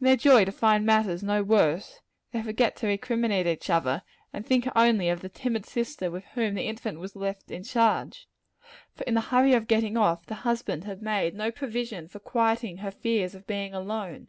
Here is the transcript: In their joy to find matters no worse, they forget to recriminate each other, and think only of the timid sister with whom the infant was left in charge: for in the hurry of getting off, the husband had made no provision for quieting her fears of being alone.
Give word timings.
In 0.00 0.04
their 0.04 0.14
joy 0.16 0.44
to 0.44 0.52
find 0.52 0.86
matters 0.86 1.24
no 1.24 1.42
worse, 1.42 1.98
they 2.30 2.40
forget 2.40 2.76
to 2.76 2.86
recriminate 2.86 3.48
each 3.48 3.68
other, 3.68 4.04
and 4.32 4.46
think 4.46 4.68
only 4.76 5.08
of 5.08 5.22
the 5.22 5.28
timid 5.28 5.66
sister 5.66 6.08
with 6.08 6.24
whom 6.34 6.54
the 6.54 6.68
infant 6.68 7.00
was 7.00 7.16
left 7.16 7.50
in 7.50 7.64
charge: 7.64 8.28
for 8.94 9.02
in 9.08 9.14
the 9.14 9.20
hurry 9.20 9.54
of 9.54 9.66
getting 9.66 9.96
off, 9.96 10.24
the 10.24 10.34
husband 10.46 10.84
had 10.84 11.02
made 11.02 11.34
no 11.34 11.50
provision 11.50 12.06
for 12.06 12.20
quieting 12.20 12.76
her 12.76 12.92
fears 12.92 13.34
of 13.34 13.44
being 13.48 13.74
alone. 13.74 14.28